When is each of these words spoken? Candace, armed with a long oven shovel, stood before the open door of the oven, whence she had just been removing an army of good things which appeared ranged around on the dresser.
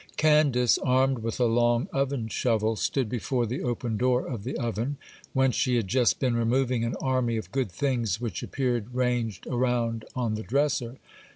Candace, 0.17 0.79
armed 0.79 1.19
with 1.19 1.39
a 1.39 1.45
long 1.45 1.87
oven 1.93 2.27
shovel, 2.27 2.75
stood 2.75 3.07
before 3.07 3.45
the 3.45 3.61
open 3.61 3.97
door 3.97 4.25
of 4.25 4.43
the 4.43 4.57
oven, 4.57 4.97
whence 5.33 5.53
she 5.53 5.75
had 5.75 5.87
just 5.87 6.19
been 6.19 6.33
removing 6.35 6.83
an 6.83 6.95
army 6.99 7.37
of 7.37 7.51
good 7.51 7.71
things 7.71 8.19
which 8.19 8.41
appeared 8.41 8.95
ranged 8.95 9.45
around 9.45 10.03
on 10.15 10.33
the 10.33 10.41
dresser. 10.41 10.97